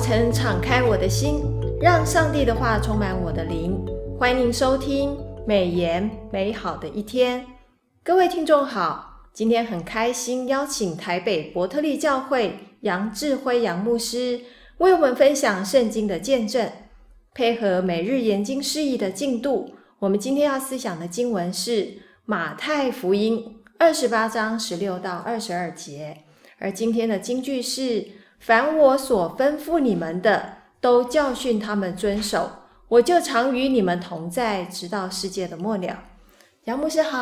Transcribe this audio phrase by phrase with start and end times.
[0.00, 1.42] 晨敞开我的心，
[1.78, 3.78] 让上帝的话充满我的灵。
[4.18, 5.14] 欢迎收听
[5.46, 7.44] 美言美好的一天。
[8.02, 14.40] 各位听众好，今天很开心邀请台北伯特利教会杨志辉杨牧师
[14.78, 16.72] 为我们分享圣经的见证，
[17.34, 19.74] 配合每日研经释义的进度。
[19.98, 26.16] 我们今天要思想的经文是马太福音二十八章十六到二十二节，
[26.58, 28.18] 而今天的金句是。
[28.40, 32.50] 凡我所吩咐你们的，都教训他们遵守，
[32.88, 35.96] 我就常与你们同在，直到世界的末了。
[36.64, 37.18] 杨牧师好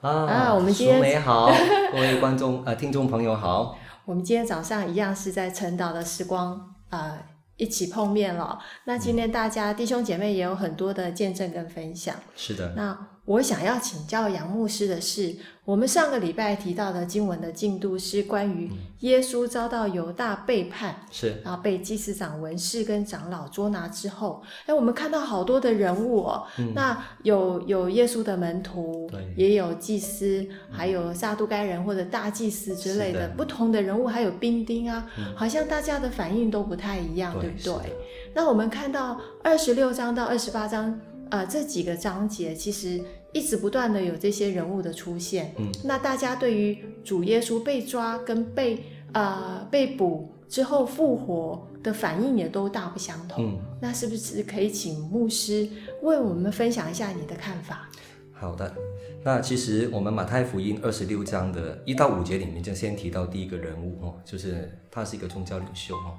[0.00, 1.50] 啊，啊，我们今天美好，
[1.92, 3.76] 各位观众呃听众朋友好。
[4.04, 7.18] 我们今天早上一样是在晨祷的时光呃
[7.56, 8.58] 一起碰面了。
[8.84, 12.14] 那今天大家弟兄姐妹也有很多的见证跟分享。
[12.36, 12.72] 是的。
[12.76, 15.34] 那我想要请教杨牧师的是，
[15.64, 33.34] 我们上个礼拜提到的经文的进度是关于耶稣遭到犹大背叛，是，然后被祭司长、文士跟长老捉拿之后，哎，我们看到好多的人物哦，嗯、那有有耶稣的门徒，对，也有祭司，还有撒都该人或者大祭司之类的，的。
[33.36, 37.92] 不同的人物，还有兵丁啊、嗯，好像大家的反应都不太一样，对，对不对？
[38.34, 40.96] 那我们看到二十六章到二十八章。
[41.28, 43.02] 呃，这几个章节其实
[43.36, 45.52] 一直不断的有这些人物的出现。
[45.58, 53.44] 嗯，那大家对于主耶稣被抓跟被呃被捕之后复活的反应也都大不相同。
[53.44, 55.68] 嗯，那是不是可以请牧师
[56.02, 57.88] 为我们分享一下你的看法？
[58.32, 58.74] 好的，
[59.22, 66.16] 那其实我们马太福音二十六章的一到五节里面就先提到第一个人物哦，就是他是一个宗教领袖哦，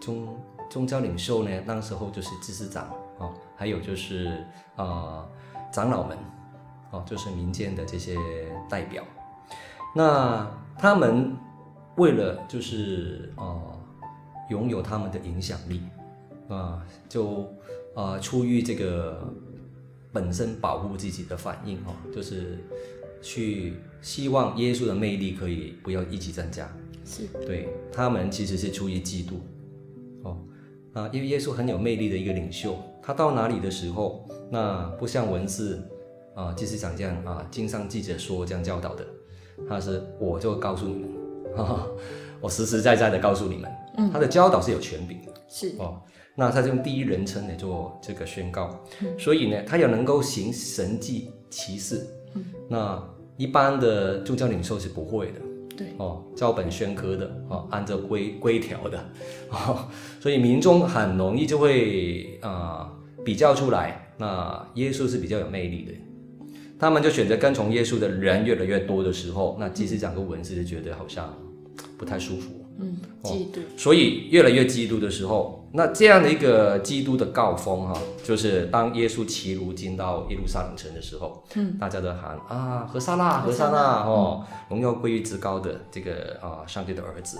[0.00, 0.36] 宗
[0.68, 2.88] 宗教领袖呢，那时候就是祭司长。
[3.18, 4.42] 哦，还有就是
[4.76, 5.28] 呃，
[5.70, 6.16] 长老们，
[6.90, 8.16] 哦，就是民间的这些
[8.68, 9.04] 代表，
[9.94, 11.36] 那他们
[11.96, 13.78] 为了就是呃，
[14.50, 15.80] 拥有他们的影响力，
[16.48, 17.48] 啊、呃，就
[17.94, 19.32] 啊，出于这个
[20.12, 22.58] 本身保护自己的反应哦，就是
[23.22, 26.68] 去希望耶稣的魅力可以不要一直增加，
[27.04, 29.34] 是对他们其实是出于嫉妒，
[30.22, 30.38] 哦，
[30.92, 32.76] 啊、呃，因为耶稣很有魅力的一个领袖。
[33.02, 35.82] 他到哪里的时候，那不像文士
[36.34, 39.04] 啊，就是长这样啊，经上记者说这样教导的，
[39.68, 41.08] 他是我就告诉你们，
[41.56, 41.86] 哈哈，
[42.40, 45.74] 我实实在在的告诉你们，嗯，他的教导是有权柄的，是。
[45.78, 46.00] 哦，
[46.34, 53.02] 那他就用第一人称来做这个宣告，嗯，所以呢，他也能够行神迹奇事，嗯，那
[53.36, 55.40] 一般的宗教领袖是不会的。
[55.96, 59.02] 哦，照本宣科的哦，按照规规条的
[59.48, 59.88] 哦，
[60.20, 62.50] 所以民众很容易就会啊、
[63.16, 65.92] 呃、比较出来，那耶稣是比较有魅力的，
[66.80, 71.32] 他们就选择跟从耶稣的人越来越多的时候，那祭司长跟文士就觉得好像
[71.98, 72.50] 不太舒服。
[72.82, 87.36] 嗯，嫉妒、哦，所以越来越嫉妒的时候，那这样的一个基督的高峰哈、啊，就是当耶稣骑驴进到耶路撒冷城的时候，嗯，大家都喊啊，和散那，和散那哦，荣耀归于至高的这个啊，上帝的儿子。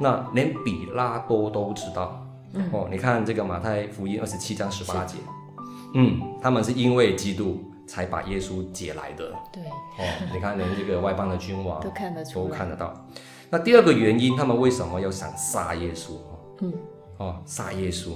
[0.00, 5.18] 那连比拉多都知道，嗯、哦，你看这个马太福音二十七章十八节，
[5.92, 7.56] 嗯，他们是因为嫉妒
[7.88, 13.08] 才把耶稣解来的，对，哦，你看连这个外邦的君王 都看得出，都看得到。
[13.50, 16.12] 那第二个原因，他们为什么要想杀耶稣？
[16.60, 16.72] 嗯，
[17.16, 18.10] 哦，杀耶稣，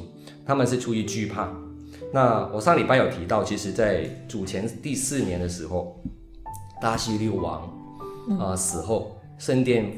[0.47, 1.49] 他们是出于惧怕。
[2.12, 5.99] 那我上礼拜有提到，其实，在主前第四年的时候，
[6.83, 7.62] 大希律王
[8.39, 9.91] 啊、呃、死后，圣殿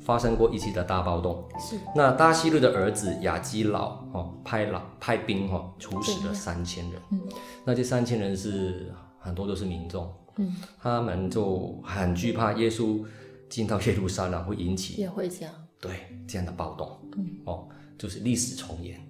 [0.00, 1.44] 发生过一起的大暴动。
[1.60, 1.78] 是。
[1.94, 7.02] 那大希律的儿子亚基老哦，派老派兵哈、哦，处死了三千人。
[7.10, 7.20] 嗯。
[7.66, 8.90] 那这三千人是
[9.28, 10.12] 很多都是民众。
[10.38, 10.56] 嗯。
[10.82, 13.04] 他们就很惧怕耶稣。
[13.48, 15.90] 进到耶路撒冷会引起也会这样对
[16.26, 17.66] 这样的暴动，嗯哦，
[17.96, 19.00] 就是历史重演。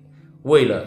[0.44, 0.86] 为了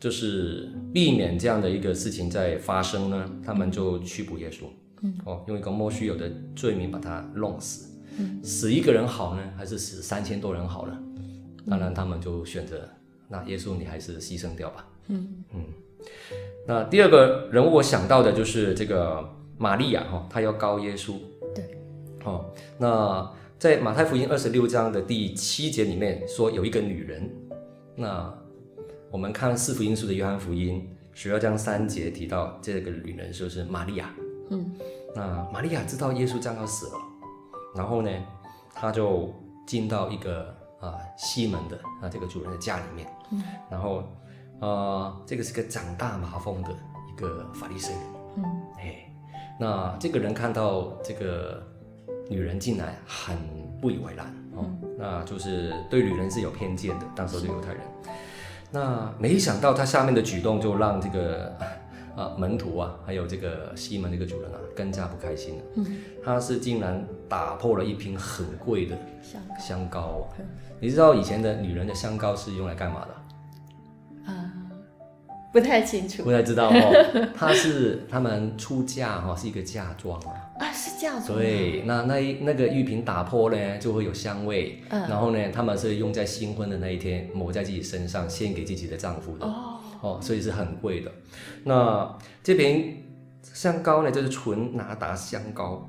[0.00, 4.64] 就是避免这样的一个事情在发生呢，他们就拘捕耶稣，
[5.02, 10.98] 嗯哦，用一个莫须有的罪名把他弄死，嗯，死一个人好呢，还是死三千多人好呢？
[11.68, 12.88] 当然他们就选择
[13.28, 15.64] 那耶稣你还是牺牲掉吧，嗯嗯。
[16.68, 19.26] 那第二个人物我想到的就是这个
[19.56, 21.14] 玛利亚哈，她要告耶稣。
[21.54, 21.64] 对。
[22.24, 22.44] 哦，
[22.76, 27.30] 那在马太福音二十六章的第七节里面说有一个女人，
[27.96, 28.30] 那
[29.10, 34.14] 我们看四福音书的约翰福音十二章三节提到这个女人就是玛利亚，
[34.50, 34.70] 嗯，
[35.16, 37.00] 那玛利亚知道耶稣将要死了，
[37.74, 38.10] 然后呢，
[38.74, 39.34] 她就
[39.66, 44.17] 进到一个啊、呃、西门的啊这个主人的家里面，嗯，然后啊、
[44.60, 48.00] 呃、这个是个长大麻风的一个法利赛人，
[48.36, 48.44] 嗯，
[48.78, 49.10] 哎，
[49.58, 51.62] 那这个人看到这个。
[52.30, 53.38] 女人进来很
[53.80, 54.66] 不以为然哦，
[54.98, 57.80] 那就是对女人是有偏见的，当时的犹太人。
[58.70, 61.50] 那没想到他下面的举动就让这个
[62.14, 65.64] 啊门徒啊，还有这个西门这个主人啊，更加不开心了。
[65.76, 65.86] 嗯，
[66.22, 69.54] 他是竟然打破了一瓶很贵的香膏。
[69.58, 70.28] 香膏，
[70.80, 73.27] 你知道以前的女人的香膏是用来干嘛的？
[75.48, 77.28] 啊，不太清楚，不太知道哦。
[77.34, 80.32] 他是他们出嫁哈，是一个嫁妆啊。
[80.58, 81.38] 啊，是嫁妆。
[81.38, 84.82] 对，那那一那个玉瓶打破呢，就会有香味。
[84.90, 85.00] 嗯。
[85.08, 89.46] 然后呢，他们是用在新婚的那一天抹在自己身上，献给自己的丈夫的。
[89.46, 89.80] 哦。
[90.00, 91.10] 哦，所以是很贵的。
[91.64, 93.02] 那这瓶
[93.42, 95.88] 香膏呢，就是纯拿达香膏。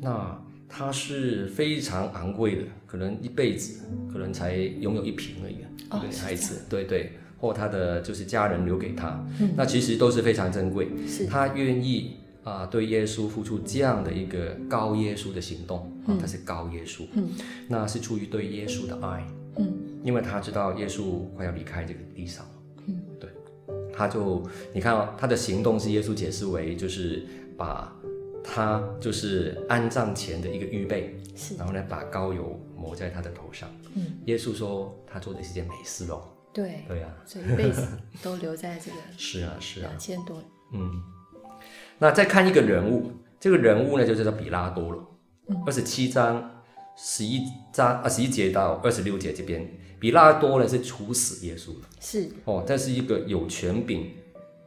[0.00, 5.56] 那它是非常昂贵的，可能一辈子可能才拥有一瓶而已。
[5.90, 5.98] 哦。
[5.98, 9.26] 一个女孩子，对对，或他的就是家人留给他。
[9.40, 9.50] 嗯。
[9.56, 10.88] 那其实都是非常珍贵。
[11.06, 11.26] 是。
[11.26, 12.16] 他愿意。
[12.42, 17.28] 啊，对耶稣付出这样的一个高耶稣的行动，啊，他是高耶稣，嗯，
[17.68, 19.26] 那是出于对耶稣的爱，
[19.58, 19.70] 嗯，
[20.02, 22.42] 因为他知道耶稣快要离开这个地上，
[22.86, 23.28] 嗯，对，
[23.92, 27.26] 他就你看哦，他的行动是耶稣解释为就是
[27.58, 27.94] 把
[28.42, 37.86] 他就是安葬前的一个预备，是，然后呢把膏油抹在他的头上，嗯，耶稣说他做的是件美事哦，对，对啊，这一辈子
[38.22, 40.42] 都留在这个， 是啊是啊，两千多，
[40.72, 41.02] 嗯。
[41.98, 45.06] 那再看一个人物，这个人物呢就叫做比拉多了。
[45.66, 46.62] 二十七章
[46.96, 47.42] 十一
[47.72, 49.68] 章啊十一节到二十六节这边，
[49.98, 51.86] 比拉多呢是处死耶稣的。
[52.00, 54.10] 是哦，这是一个有权柄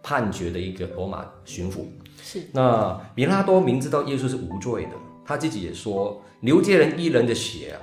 [0.04, 1.86] 判决的一个罗马巡抚。
[2.22, 2.44] 是。
[2.52, 4.92] 那比拉多明知道耶稣是无罪的，
[5.26, 7.82] 他自己也说：“流这人一人的血啊，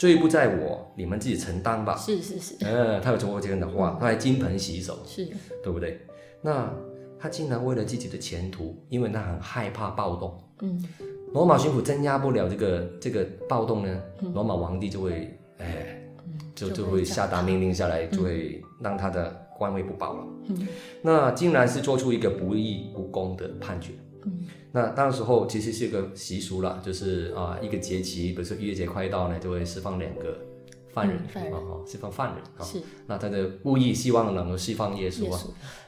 [0.00, 2.56] 罪不在我，你们自己承担吧。”是是是。
[2.60, 5.28] 嗯，他有说过这样的话，他还金盆洗手，是，
[5.62, 6.00] 对不对？
[6.40, 6.72] 那。
[7.22, 10.82] 他竟然为了自己的前途，因为他很害怕暴动，嗯，
[11.34, 16.02] 罗马巡抚镇压不了这个这个暴动呢，嗯、罗马皇帝就会，哎，
[16.54, 20.66] 就就会下达命令下来，就会让他的官位不保了，嗯，
[21.02, 23.92] 那竟然是做出一个不义不公的判决，
[24.24, 30.36] 嗯，那当时候其实是一个习俗了，就是啊，一个节期，比如说逾越节快到呢，就会释放两个。
[30.92, 31.16] 犯人，
[31.52, 35.40] 啊哈，释放犯人啊，是，那他的故意希望能够释放耶稣啊，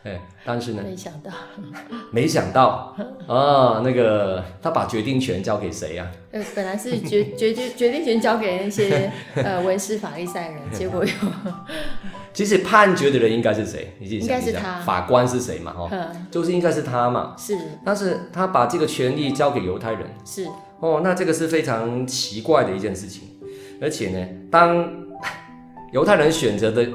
[0.05, 1.32] 哎，但是呢，没想到，
[2.12, 2.96] 没想到
[3.26, 6.08] 啊，那个他把决定权交给谁呀？
[6.31, 11.11] 呃，本来是决决决决定权交给那些呃文士法利赛人，结果又，
[12.32, 13.93] 其实判决的人应该是谁？
[13.99, 15.73] 你自己想一下，法官是谁嘛？
[15.73, 15.90] 哈，
[16.31, 20.46] 就是应该是他嘛，是，但是他把这个权利交给犹太人，是，
[20.81, 23.29] 哦，那这个是非常奇怪的一件事情。
[23.81, 24.88] 而且呢，当
[25.93, 26.88] 犹太人选择的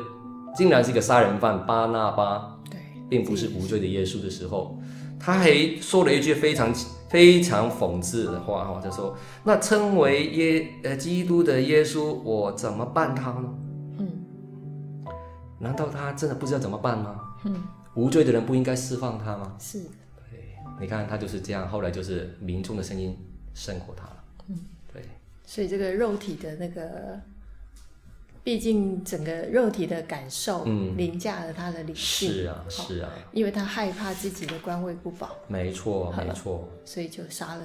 [0.55, 4.79] 竟然是一个杀人犯巴拿巴，对，并不是无罪的耶稣的时候，
[5.19, 6.73] 他还说了一句非常
[7.09, 13.49] 非常讽刺的话哈，他说：“那称为耶呃基督的耶稣，我怎么办他呢？”
[15.59, 17.35] 嗯，难道他真的不知道怎么办吗？
[17.45, 17.63] 嗯，
[17.95, 19.55] 无罪的人不应该释放他吗？
[19.59, 19.81] 是，
[20.29, 23.17] 对，你看他就是这样，后来就是民众的声音
[23.53, 24.23] 胜过他了。
[24.47, 24.59] 嗯。
[24.93, 25.03] 对
[25.45, 27.19] 所以这个肉体的那个，
[28.43, 32.31] 毕竟整个肉体的感受，嗯，凌驾了他的理性。
[32.31, 33.09] 是啊，是啊。
[33.31, 35.35] 因为他害怕自己的官位不保。
[35.47, 36.67] 没错，没错。
[36.85, 37.63] 所以就杀了，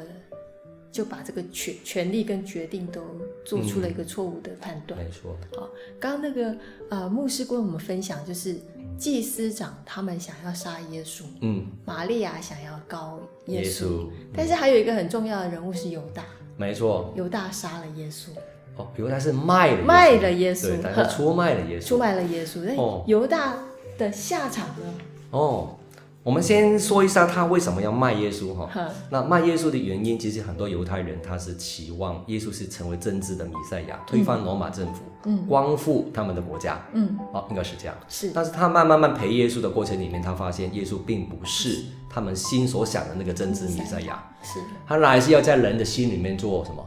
[0.92, 3.00] 就把这个权权力跟决定都
[3.44, 5.02] 做出了一个错误的判断。
[5.02, 5.34] 没错。
[5.56, 6.54] 好，刚刚那个
[6.90, 8.56] 呃牧师跟我们分享，就是
[8.98, 16.22] 祭司长他们想要杀耶稣，嗯，玛利亚想要告耶稣，但是还有一个很重要的人物是犹大。
[16.58, 18.28] 没错，犹大杀了耶稣。
[18.76, 22.60] 哦，犹大是卖了卖了耶稣，对，他出卖了耶稣，出卖了耶稣。
[22.60, 23.56] 那犹大
[23.96, 24.94] 的下场呢？
[25.30, 25.76] 哦，
[26.24, 28.70] 我们先说一下他为什么要卖耶稣哈。
[29.10, 37.96] 那卖耶稣的原因，其实很多犹太人他是期望耶稣是成为真正的弥赛亚，推翻罗马政府，嗯，光复他们的国家，嗯，哦，应该是这样。
[38.08, 46.84] 是，但是他慢慢慢陪耶稣的过程里面，他发现耶稣并不是他们心所想的那个真正弥赛亚，是，他还是要在人的心里面做什么？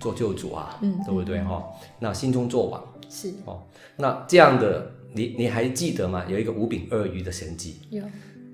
[0.00, 1.64] 做救主啊，嗯，对不对哈？
[2.00, 3.62] 那心中做王是哦。
[3.96, 6.24] 那这样的，你你还记得吗？
[6.28, 8.02] 有一个五饼二鱼的神迹，有。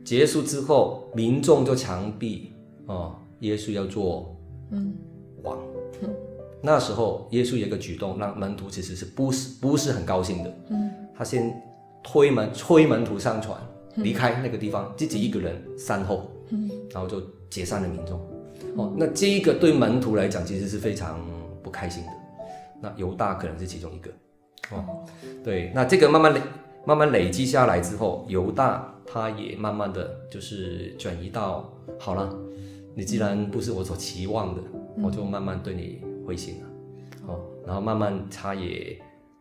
[0.04, 2.52] 结束之后，民众就强逼
[2.86, 4.36] 哦，耶稣要做
[4.70, 4.94] 嗯
[5.42, 5.58] 王。
[6.02, 6.10] 嗯。
[6.60, 10.54] 那时候耶稣有一个举动，让门徒其实是不是不是很高兴的。
[10.68, 10.90] 嗯。
[11.16, 11.52] 他先
[12.02, 13.58] 推门催门徒上船
[13.96, 16.30] 离开那个地方，自己一个人善后。
[16.50, 16.70] 嗯。
[16.90, 18.20] 然后就解散了民众。
[18.76, 21.18] 哦，那这一个对门徒来讲，其实是非常。
[21.64, 22.10] 不开心的，
[22.78, 24.10] 那犹大可能是其中一个，
[24.70, 24.84] 哦，
[25.42, 26.40] 对，那这个慢慢累，
[26.86, 32.34] 慢慢累积下来之后，犹大他也慢慢的就是转移到，好了，
[32.94, 34.60] 你既然不是我所期望的，
[34.96, 36.66] 嗯、我就慢慢对你灰心了，
[37.28, 39.00] 哦，然后慢慢他也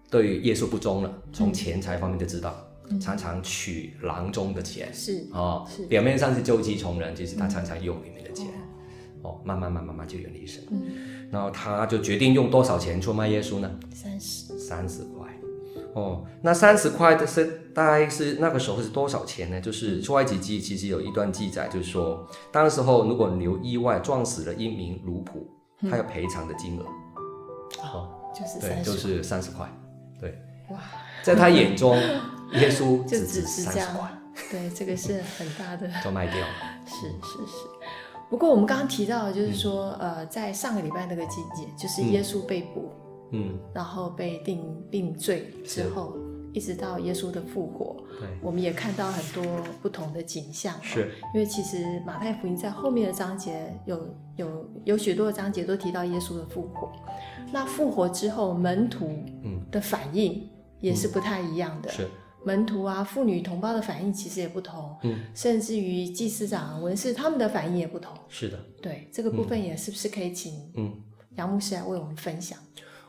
[0.09, 2.55] 对耶稣不忠了，从钱财方面就知道，
[2.89, 5.85] 嗯、常常取囊中的钱，是哦，是。
[5.87, 13.69] 表面上是救济穷人，其实他常常用里面的钱，嗯、哦，慢慢慢慢慢就远离神，嗯，然后他就决定用多少钱出卖耶稣呢？
[13.93, 15.12] 三十，三十块。
[15.93, 19.61] 哦，那三十块的是大概是那个时候是多少钱呢？
[19.61, 25.45] 就是出埃及记其实有一段记载，就是说，当时候如果牛意外撞死了一名奴仆，
[25.81, 26.83] 嗯、他要赔偿的金额，
[27.83, 29.71] 哦，就是对，就是三十块，
[30.19, 30.35] 对，
[30.69, 30.79] 哇，
[31.21, 31.95] 在他眼中，
[32.53, 34.11] 耶稣只值三十块，
[34.49, 36.39] 对，这个是很大的， 都卖掉。
[36.39, 36.47] 了，
[36.87, 37.57] 是是是。
[38.29, 42.91] 不过我们刚刚提到的就是说，嗯、呃，在上个礼拜那个季节，就是耶稣被捕。
[43.33, 46.15] 嗯嗯，然后被定定罪之后，
[46.53, 49.43] 一直到耶稣的复活，对，我们也看到很多
[49.81, 50.75] 不同的景象。
[50.81, 56.91] 是，因为其实马太福音在后面的章节有有有许多的章节都提到耶稣的复活。
[57.51, 59.09] 那复活之后，门徒
[59.71, 60.47] 的反应
[60.79, 61.89] 也是不太一样的。
[61.89, 62.07] 是，
[62.45, 64.95] 门徒啊，妇女同胞的反应其实也不同。
[65.03, 68.13] 嗯，甚至于祭司长、文士他们的反应也不同。
[68.29, 70.93] 是的，对这个部分也是不是可以请嗯
[71.35, 72.59] 杨牧师来为我们分享？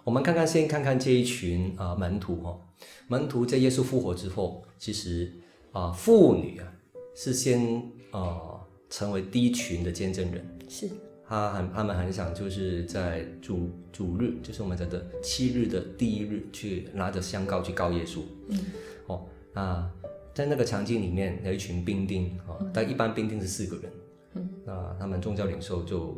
[0.05, 2.61] 我们看看，先看看这一群啊、呃、门徒哦，
[3.09, 5.33] 门徒在耶稣复活之后，其实
[5.73, 6.71] 啊、呃、妇女啊
[7.17, 7.77] 是先
[8.11, 10.91] 啊、呃、成为第一群的见证人，是，
[11.27, 18.61] 他很他们很想就是在主主日，就是我们讲的七日的第一日，去拿着香膏去告耶稣，嗯，
[19.07, 19.91] 哦，那
[20.35, 23.93] 在那个场景里面有一群兵丁啊，嗯、但一般兵丁是四个人，
[24.35, 26.15] 嗯，那他们宗教领袖就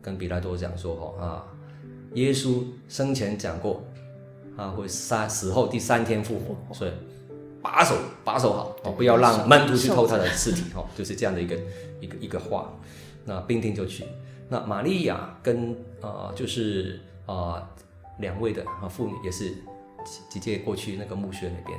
[0.00, 1.58] 跟比拉多讲说，哈啊。
[2.14, 3.82] 耶稣生前讲过，
[4.56, 6.92] 啊，会三死后第三天复活，所以
[7.62, 11.56] 把守把守好哦，不要让门徒去偷他的尸体哦， 就是这样的一个
[12.00, 12.72] 一个一个话。
[13.24, 14.04] 那兵丁就去，
[14.48, 17.68] 那玛利亚跟啊、呃，就是啊、呃、
[18.18, 19.54] 两位的啊妇女也是
[20.28, 21.78] 直接过去那个墓穴那边。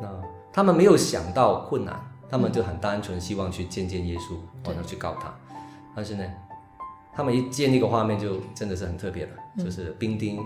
[0.00, 0.08] 那
[0.52, 1.94] 他们没有想到困难，
[2.28, 4.34] 他们就很单纯，希望去见见耶稣，
[4.68, 5.32] 然后去告他。
[5.94, 6.24] 但是呢，
[7.14, 10.38] 他们一见那个画面，就真的是很特别了，嗯、就是兵丁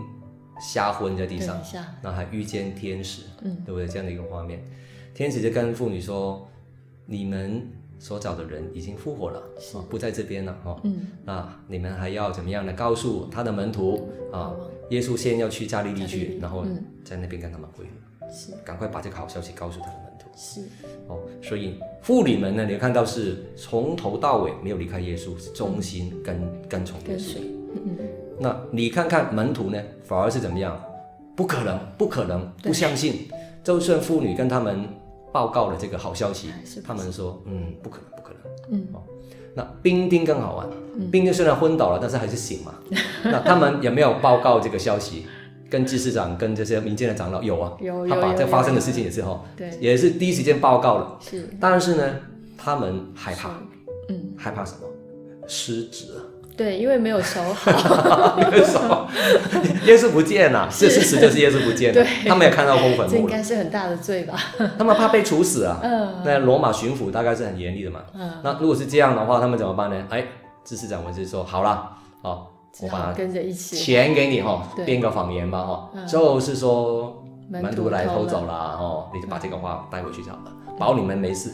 [0.61, 1.61] 瞎昏在地上，
[2.03, 3.87] 然后还遇见天使，嗯，对不对？
[3.87, 4.65] 这样的一个画面，
[5.15, 6.49] 天使就跟妇女说
[7.07, 12.73] ：“你们所找的人已经复活了，是不在这边了，哦，嗯，那，你们还要怎么样呢？
[12.73, 14.55] 告诉他的门徒啊，
[14.91, 16.65] 耶稣先要去加利利去，然后
[17.05, 19.97] 在那边跟他们会合，是，赶快把这个好消息告诉他们。”
[20.39, 20.61] 是
[21.09, 27.39] 哦，所以妇女们呢，你看到是从头到尾没有离开耶稣，是忠心跟跟从耶稣。
[27.85, 27.97] 嗯，
[28.39, 30.81] 那你看看门徒呢，反而是怎么样？
[31.37, 33.29] 不可能，不可能，不相信。
[33.63, 34.89] 就算妇女跟他们
[35.33, 36.51] 报告了这个好消息，
[36.87, 38.81] 他们说，嗯，不可能，不可能。
[38.81, 39.03] 嗯，哦，
[39.55, 40.67] 那兵丁更好玩，
[41.11, 42.75] 兵丁虽然昏倒了，但是还是醒嘛。
[43.25, 45.27] 那他们也没有报告这个消息？
[45.69, 51.19] 跟祭司长、跟这些民间的长老有啊，有，他把这发生的事情也是哈，对，也是第一时间报告了。
[51.21, 52.15] 是，但是呢，
[52.57, 53.51] 他们害怕，
[54.09, 54.87] 嗯，害怕什么？
[55.49, 56.07] 失职。
[56.57, 59.09] 对，因为没有守好， 没有守好，
[59.85, 62.03] 耶稣不见了，这事实就是耶稣不见了。
[62.03, 64.35] 对，他们也看到空坟墓，这应该是很大的罪吧？
[64.79, 65.79] 他们怕被处死啊。
[65.83, 66.23] 嗯。
[66.25, 68.01] 那罗马巡抚大概是很严厉的嘛。
[68.15, 68.33] 嗯。
[68.43, 70.05] 那如果是这样的话，他们怎么办呢？
[70.11, 70.25] 哎，
[70.65, 71.91] 祭司长文士说好了，
[72.23, 72.53] 好。
[72.83, 81.51] 我把跟着一起钱给你哈，编个谎言吧哈，就是说门徒来偷走了哦，你就把这个话带回去就好了，保你们没事。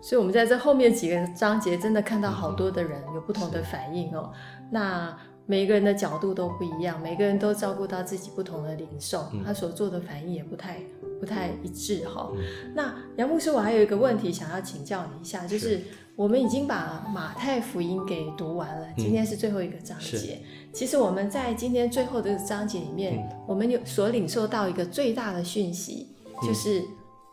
[0.00, 4.32] 所以，我们在这后面几个章节真的看到好多的人有不同的反应哦。
[4.70, 5.16] 那
[5.46, 10.80] 每一个人的角度都不一样，每个人都照顾到自己不同的领受，他所做的反应也不太
[11.20, 12.30] 不太一致哈。
[12.74, 15.80] 那杨牧师，我还有一个问题想要请教你一下，就是。
[16.14, 20.38] 我们已经把马太福音给读完了，今天是最后一个章节。
[20.42, 26.84] 嗯、其实我们在今天最后这个章节里面，嗯、我们有所领受到一个最大的讯息，嗯、就是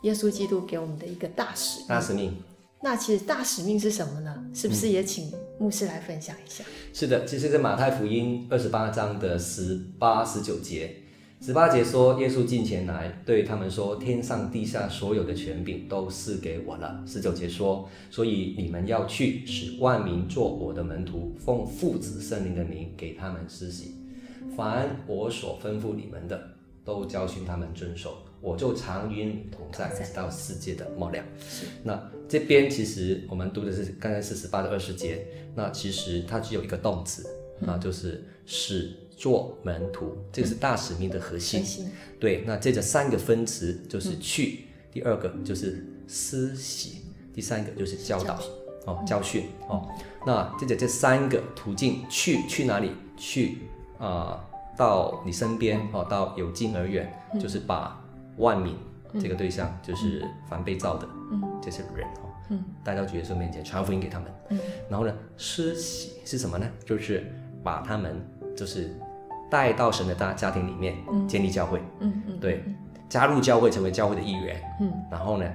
[0.01, 1.87] 耶稣基督给我们的一个大使命。
[1.87, 2.33] 大使命。
[2.81, 4.45] 那其实大使命是什么呢？
[4.53, 5.29] 是不是也请
[5.59, 6.63] 牧师来分享一下？
[6.93, 10.95] 是的，其实，在马太福音二十八章的十八、十九节。
[11.41, 23.95] 十八节说，耶稣近前来对他们说：“天上地下所有的权柄都赐给我了。”十九节说：“所以你们要去，使万民做我的门徒，奉父子圣灵的名给他们施洗。
[24.55, 26.41] 凡我所吩咐你们的，
[26.85, 28.17] 都教训他们遵守。
[28.41, 31.65] 我就常与你同在，直到世界的末了。”是。
[31.83, 37.25] 那这边其实我们读的是刚才是十八到二十节，那其实它只有一个动词，
[37.59, 38.95] 那就是使。
[39.19, 41.61] 做门徒，这个是大使命的核心。
[41.83, 41.91] 嗯、
[42.21, 47.01] 对，那这个三个分词就是去，嗯、第二个就是施洗，
[47.33, 48.39] 第三个就是教导，
[48.85, 49.85] 哦，教训哦。
[50.25, 52.91] 那接着这三个途径去去哪里？
[53.17, 53.57] 去
[53.97, 54.39] 啊、呃，
[54.77, 57.98] 到你身边哦，到有近而远，嗯、就是把
[58.39, 58.75] 万民
[59.21, 61.07] 这个对象，嗯、就是凡被造的
[61.61, 66.65] 这些人哦，嗯，带到主耶稣面前传福音给他们，嗯，然后呢，施洗是什么呢？
[66.83, 67.31] 就是
[67.63, 68.19] 把他们
[68.57, 68.89] 就是
[69.49, 70.95] 带到神的大家庭里面，
[71.27, 72.39] 建立教会，嗯嗯，嗯。
[72.39, 72.63] 对，
[73.07, 75.45] 加入教会成为教会的一员，嗯，然后呢，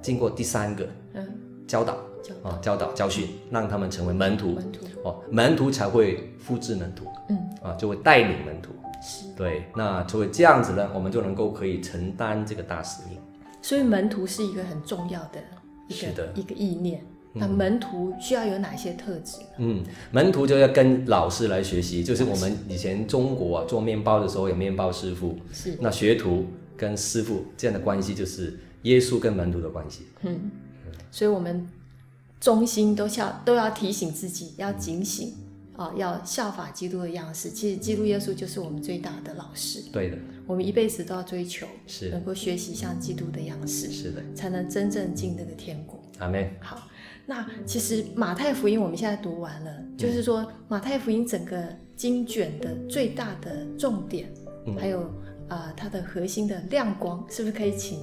[0.00, 1.26] 经过第三个，嗯，
[1.66, 1.96] 教导。
[2.42, 4.84] 啊，教导教训，让他们成为门徒，门徒。
[5.04, 8.72] 哦，门徒才会复制门徒，嗯，啊，就会带领门徒，
[9.08, 13.16] 是，对，那作为这样子呢，我们就能够可以承担这个大使命。
[13.62, 15.38] 所以门徒是一个很重要的
[15.86, 17.04] 一个的一个意念。
[17.32, 19.38] 那门徒需要有哪些特质？
[19.58, 26.46] 嗯，门徒就要跟老师来学习，就是我们以前中国啊做面包的时候有面包师傅，是，那学徒
[26.76, 30.06] 跟师傅这样的关系就是耶稣跟门徒的关系。
[30.22, 30.50] 嗯，
[31.12, 31.64] 所以我们。
[32.38, 35.32] 中心都要都要提醒自己要警醒
[35.76, 37.50] 啊，要效法基督的样式。
[37.50, 39.82] 其实基督耶稣就是我们最大的老师。
[39.92, 46.00] 对的，我们一辈子都要追求，是能够学习像基督的样式，是的，才能真正进那个天国。
[46.18, 46.50] 阿门。
[46.60, 46.88] 好，
[47.26, 51.62] 那其实马太福音我们现在读完了，嗯、就是说马太福音整个
[51.94, 54.32] 经卷的最大的重点，
[54.66, 55.00] 嗯、还有
[55.48, 58.00] 啊、呃、它的核心的亮光，是不是可以请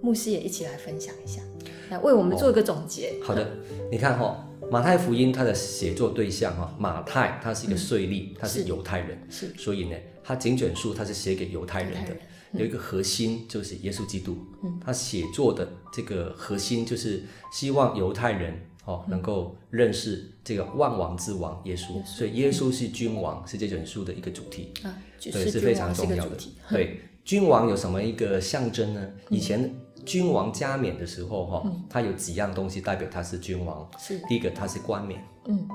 [0.00, 1.42] 牧师也一起来分享一下？
[1.90, 3.14] 来为我们做一个总结。
[3.20, 3.46] 哦、好的，
[3.90, 12.18] 你看哈，马太福音它的写作对象哈，马太他是一个税吏，他、嗯、是犹太人，是，所以呢，他经卷书他是写给犹太人的，人。
[12.52, 17.22] 有一个核心就是耶稣基督，嗯，他写作的这个核心就是
[17.52, 24.72] 希望犹太人哦能够认识这个万王之王耶稣，所以耶稣是君王，是这卷书的一个主题。
[24.82, 26.36] 啊，对，是非常重要的。
[26.70, 29.10] 对，君王有什么一个象征呢？
[29.30, 29.74] 以前。
[30.08, 33.86] 君王加冕的时候，哈，他有几样东西代表他是君王。
[33.98, 35.68] 是，第一个他是冠冕，嗯，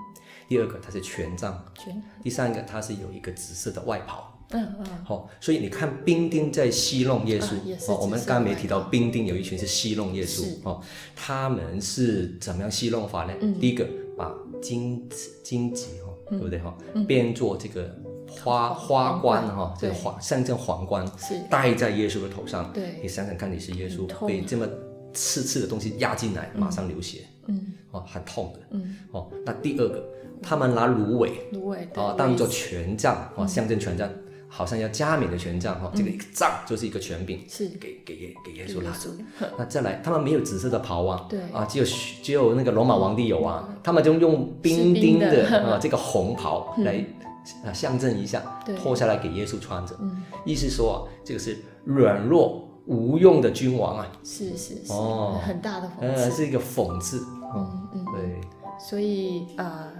[0.49, 7.53] 第二个他是权杖，权，第三个他是有一个紫色的外袍，嗯嗯，好，所以你看兵丁在戏弄耶稣，
[7.87, 10.81] 哦，我们刚刚没提到兵丁有一群是戏弄耶稣，哦，
[11.15, 13.33] 他们是怎么样戏弄法呢？
[13.61, 15.07] 第一个把荆
[15.43, 16.75] 荆棘，哈，对不对哈，
[17.07, 17.95] 编做这个。
[18.41, 21.35] 花花冠哈，这个花像这皇冠，是。
[21.49, 22.71] 戴在耶稣的头上。
[22.73, 24.67] 对，你想想看，你是耶稣，被这么
[25.13, 30.03] 刺刺的东西压进来，马上流血，嗯，哦，很痛的，嗯，哦，那第二个，
[30.41, 34.09] 他们拿芦苇，芦苇，啊，当做权杖，哦，象征权杖，
[34.47, 37.67] 好像要加冕的权杖，哈，这个一个杖就是一个权柄，是。
[37.79, 38.91] 给给耶给耶稣拿。
[38.91, 39.09] 着。
[39.57, 47.05] 那再来，他们没有紫色的袍啊，对，啊，只有只有那个罗马皇帝有啊，他们就用冰丁的啊 这个红袍来。
[47.65, 48.41] 啊，象征一下，
[48.77, 57.25] 脱下来给耶稣穿着，嗯，意思说啊，这个是软弱无用的君王啊，是是是，哦，很大的讽刺，呃，是一个讽刺，
[57.55, 58.41] 嗯嗯，对，
[58.79, 59.91] 所以呃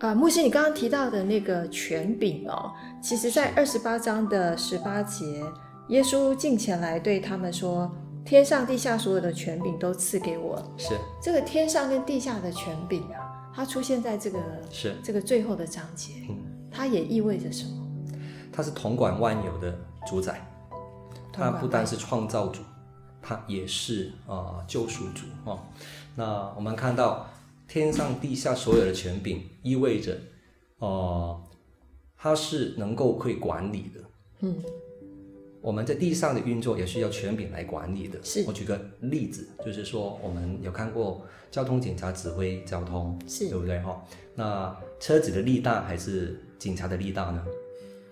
[0.00, 5.42] 啊，牧师，你刚刚提到的那个权柄哦，其实在二十八章的十八节，
[5.88, 7.90] 耶稣进前来对他们说
[8.24, 10.94] ：“天上地下所有的权柄都赐给我。”是。
[11.20, 13.26] 这个天上跟地下的权柄啊。
[13.52, 14.38] 它出现在这个
[14.70, 14.94] 是。
[15.02, 16.37] 这个最后的章节，嗯，
[16.78, 17.84] 它也意味着什么？
[18.52, 20.48] 它是统管万有的主宰，
[21.32, 22.62] 它不单是创造主，
[23.20, 25.58] 它也是啊、呃、救赎主哦。
[26.14, 27.28] 那我们看到
[27.66, 30.16] 天上地下所有的权柄，意味着
[30.78, 31.42] 哦、呃，
[32.16, 34.00] 它是能够可以管理的，
[34.42, 34.54] 嗯。
[35.60, 38.16] 我们在地上的运作也需要权柄来管理的。
[38.22, 44.00] 是，我举个例子，就是说我们有看过交通警察指挥交通，是对不对哈？
[44.36, 47.42] 那车子的力大还是警察的力大呢？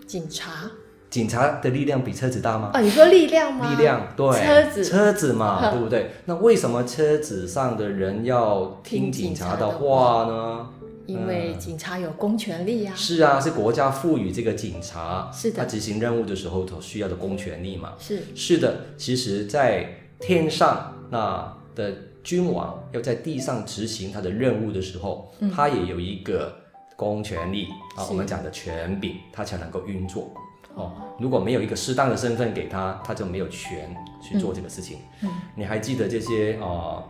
[0.07, 0.71] 警察，
[1.11, 2.71] 警察的力量比车子大吗？
[2.75, 3.71] 哦，你说力量吗？
[3.71, 6.13] 力量，对，车子，车子嘛， 对不对？
[6.27, 10.69] 那为什么车子上的人要听警察的话呢？
[11.07, 18.87] 因为警察有公权力呀、啊嗯，是啊，是国家赋予这个警察，是的，他执行任务的时候所需要的公权力嘛，是是的。
[18.97, 21.93] 其实，在天上那的
[22.25, 26.53] 君王要在地上执行他的任务的时候，嗯、他也有一个
[26.97, 30.31] 公权力啊，我们讲的权柄，他才能够运作
[30.75, 30.93] 哦。
[31.21, 34.99] 如果没有一个适当的身份给他，他就没有权去做这个事情。
[35.23, 37.05] 嗯，你还记得这些啊、呃？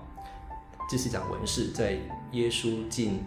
[0.91, 1.97] 这是讲文士在
[2.33, 3.23] 耶稣进。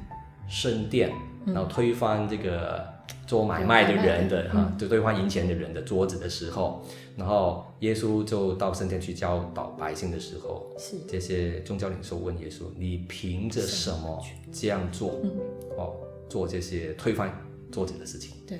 [0.51, 1.11] 圣殿，
[1.45, 2.83] 然后推翻这个
[3.27, 6.83] 做买卖的人的哈，就兑换银钱的人的桌子的时候，
[7.15, 14.19] 然后耶稣就到圣殿去教导百姓的时候，是这些宗教领袖问耶稣：“你凭着什么
[14.51, 15.19] 这样做？
[15.21, 15.29] 嗯
[15.77, 15.93] 哦，
[16.29, 17.29] 做这些推翻
[17.71, 18.59] 作者的事情？”对，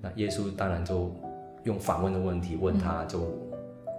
[0.00, 1.12] 那耶稣当然就
[1.64, 3.36] 用反问的问题问他，就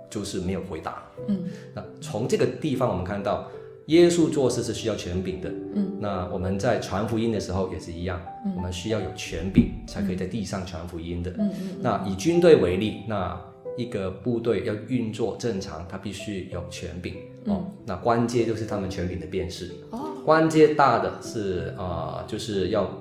[0.10, 1.04] 就是没有回答。
[1.28, 1.44] 嗯，
[1.76, 3.50] 那从这个地方我们看到。
[3.88, 11.32] 耶稣做事是需要权柄的，嗯，那我们在传福音的时候也是一样，嗯、我们需要有权柄才可以在地上传福音的。
[11.38, 11.70] 嗯嗯。
[11.80, 13.42] 那以军队为例，那
[13.78, 17.16] 一个部队要运作正常，它必须有权柄。
[17.46, 17.72] 嗯、哦。
[17.86, 19.72] 那官阶就是他们权柄的辨识。
[19.92, 20.18] 哦。
[20.26, 22.92] 官阶大的是啊、呃，就是要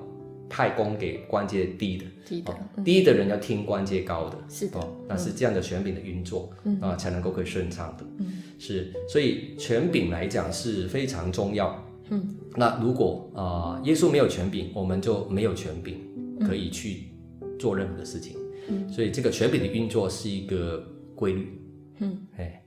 [0.49, 2.05] 派功给关节低的。
[2.25, 2.53] 低的。
[2.75, 4.37] 嗯、低的人要听关节高的。
[4.49, 4.79] 是的。
[4.79, 8.05] 哦，那是这样的权柄的运作，嗯啊、呃，才能够可以顺畅的。
[8.19, 8.43] 嗯。
[8.59, 11.83] 是，所以权柄来讲是非常重要。
[12.09, 13.43] 嗯，那如果啊、
[13.75, 15.99] 呃，耶稣没有权柄，我们就没有权柄
[16.39, 17.11] 可以去
[17.59, 18.37] 做任何的事情。
[18.69, 20.83] 嗯，所以这个权柄的运作是一个
[21.13, 21.61] 规律。
[21.99, 22.63] 嗯，哎，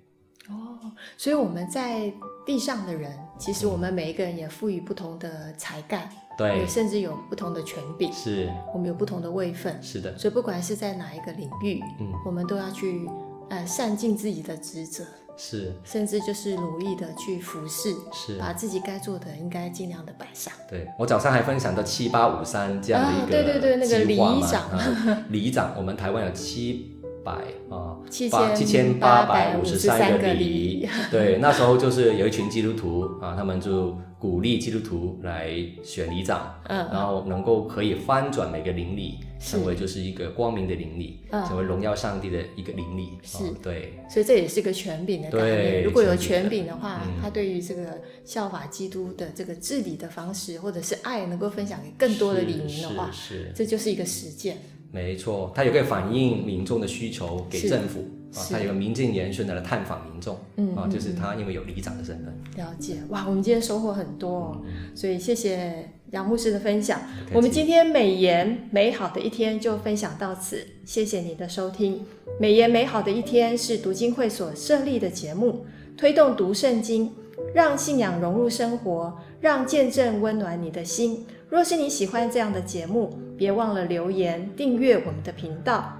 [0.48, 0.78] 哦，
[1.16, 2.12] 所以我们在
[2.46, 6.08] 地上的人，其实我们每一个人也赋予不同的才干，
[6.40, 8.10] 对，甚至有不同的权柄。
[8.10, 9.78] 是，我们有不同的位份。
[9.82, 13.06] 是的，所以不管是在哪一个领域，嗯，我们都要去
[13.50, 15.04] 呃善尽自己的职责。
[15.36, 20.50] 是，甚至就是努力的去服侍，是把自己该做的应该尽量的摆上。
[20.68, 27.32] 对，我早上还分享到七八五三这样的一个、啊、对对对，那个里长，啊、里长，我们台湾有七百
[27.70, 33.94] 啊七千七千八百五十三个里，对，那时候就是有一群基督徒啊，他们就。
[34.20, 35.50] 鼓励基督徒来
[35.82, 45.84] 选里长，嗯，然后能够可以翻转每个邻里，成为就是一个光明的邻里，成为荣耀上帝的一个邻里，是，对，所以这也是个权柄的概念。
[45.84, 54.58] 如果有权柄的话，他对于这个效法基督的这个治理的方式，或者是爱，能够分享给更多的里民的话，是，这就是一个实践。
[54.92, 58.04] 没错，他也可以反映民众的需求给政府。
[58.34, 62.34] 啊，他有个名正言顺的来探访民众，嗯，啊，就是他因为有里长的身份。
[62.56, 64.62] 了解，哇，我们今天收获很多哦，
[64.94, 67.00] 所以谢谢杨牧师的分享。
[67.32, 72.04] 我们今天美言美好的一天就分享到此，谢谢你的收听。
[72.38, 75.66] 美言美好的一天是读经会所设立的节目，
[75.96, 77.12] 推动读圣经，
[77.52, 81.26] 让信仰融入生活，让见证温暖你的心。
[81.48, 85.99] 若是你喜欢这样的节目，别忘了留言订阅我们的频道。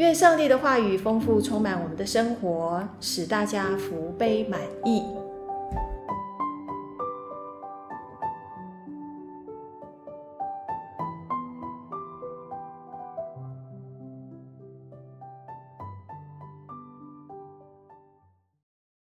[0.00, 5.19] 愿上帝的话语丰富充满我们的生活，使大家福杯满溢。